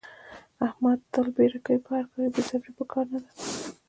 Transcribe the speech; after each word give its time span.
احمد 0.65 0.99
تل 1.13 1.27
بیړه 1.35 1.59
کوي. 1.65 1.79
په 1.85 1.89
هر 1.97 2.05
کار 2.15 2.23
کې 2.31 2.33
بې 2.35 2.43
صبرې 2.49 2.71
په 2.77 2.83
کار 2.91 3.05
نه 3.13 3.19
ده. 3.23 3.31